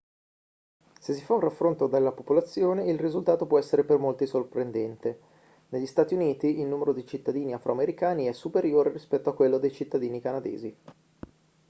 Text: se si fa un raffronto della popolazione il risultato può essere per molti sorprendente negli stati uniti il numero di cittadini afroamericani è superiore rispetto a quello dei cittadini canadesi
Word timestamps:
se 0.99 1.13
si 1.13 1.23
fa 1.23 1.35
un 1.35 1.41
raffronto 1.41 1.85
della 1.85 2.11
popolazione 2.11 2.85
il 2.85 2.97
risultato 2.97 3.45
può 3.45 3.59
essere 3.59 3.83
per 3.83 3.99
molti 3.99 4.25
sorprendente 4.25 5.19
negli 5.69 5.85
stati 5.85 6.15
uniti 6.15 6.59
il 6.59 6.65
numero 6.65 6.91
di 6.91 7.05
cittadini 7.05 7.53
afroamericani 7.53 8.25
è 8.25 8.31
superiore 8.33 8.91
rispetto 8.91 9.29
a 9.29 9.35
quello 9.35 9.59
dei 9.59 9.71
cittadini 9.71 10.19
canadesi 10.19 10.75